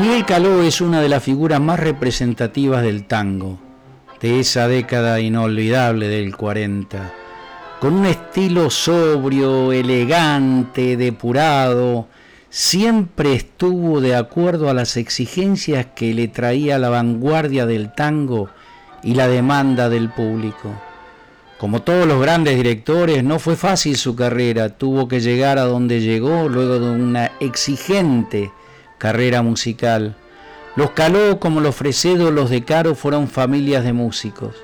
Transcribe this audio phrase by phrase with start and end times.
[0.00, 3.58] Miguel Caló es una de las figuras más representativas del tango,
[4.20, 7.12] de esa década inolvidable del 40,
[7.80, 12.06] con un estilo sobrio, elegante, depurado,
[12.48, 18.50] siempre estuvo de acuerdo a las exigencias que le traía la vanguardia del tango
[19.02, 20.80] y la demanda del público.
[21.58, 26.00] Como todos los grandes directores, no fue fácil su carrera, tuvo que llegar a donde
[26.00, 28.52] llegó luego de una exigente
[28.98, 30.16] carrera musical.
[30.76, 34.54] Los Caló, como los Fresedo, los de Caro, fueron familias de músicos.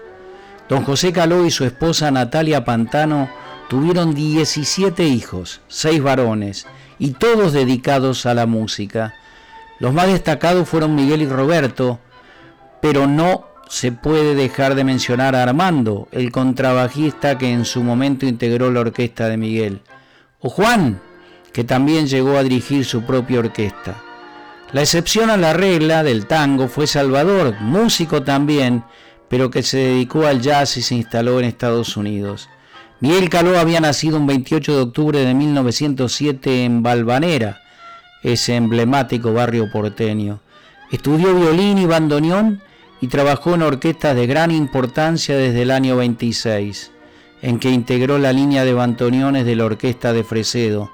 [0.69, 3.29] Don José Caló y su esposa Natalia Pantano
[3.69, 6.67] tuvieron 17 hijos, 6 varones,
[6.99, 9.15] y todos dedicados a la música.
[9.79, 11.99] Los más destacados fueron Miguel y Roberto,
[12.81, 18.27] pero no se puede dejar de mencionar a Armando, el contrabajista que en su momento
[18.27, 19.81] integró la orquesta de Miguel,
[20.41, 21.01] o Juan,
[21.53, 23.97] que también llegó a dirigir su propia orquesta.
[24.73, 28.85] La excepción a la regla del tango fue Salvador, músico también,
[29.29, 32.49] pero que se dedicó al jazz y se instaló en Estados Unidos.
[33.01, 37.61] Miguel Caló había nacido un 28 de octubre de 1907 en Balvanera,
[38.23, 40.41] ese emblemático barrio porteño.
[40.91, 42.63] Estudió violín y bandoneón
[43.01, 46.93] y trabajó en orquestas de gran importancia desde el año 26,
[47.43, 50.91] en que integró la línea de bandoneones de la orquesta de Fresedo.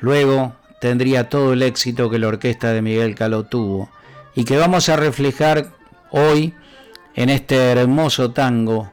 [0.00, 3.90] Luego tendría todo el éxito que la orquesta de Miguel Caló tuvo
[4.34, 5.68] y que vamos a reflejar
[6.10, 6.54] hoy
[7.14, 8.92] en este hermoso tango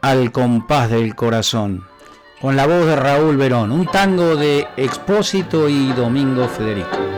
[0.00, 1.84] al compás del corazón,
[2.40, 7.17] con la voz de Raúl Verón, un tango de Expósito y Domingo Federico.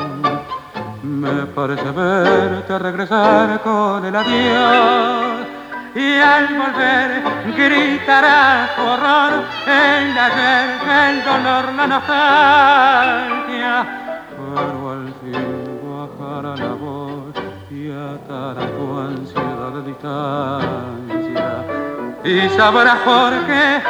[1.21, 5.45] Me parece verte regresar con el adiós
[5.93, 7.21] y al volver
[7.55, 13.75] gritará horror el ayer, el dolor, la nostalgia.
[14.35, 17.35] Pero al fin bajará la voz
[17.69, 21.51] y atará tu ansiedad de distancia
[22.23, 23.81] y sabrás por qué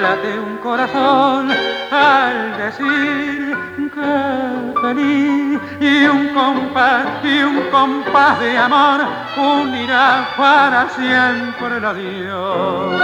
[0.00, 1.50] late un corazón
[1.90, 3.56] al decir
[3.94, 9.00] que y un compás y un compás de amor
[9.36, 12.98] unirá para siempre el adiós.